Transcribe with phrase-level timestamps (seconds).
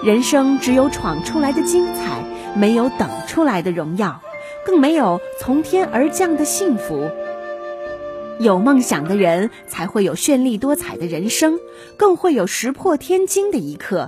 [0.00, 2.22] 人生只有闯出来的精彩
[2.54, 4.20] 没有等出来的荣耀
[4.64, 7.10] 更没有从天而降的幸福。
[8.38, 11.58] 有梦想的人才会有绚丽多彩的人生
[11.96, 14.06] 更会有石破天惊的一刻。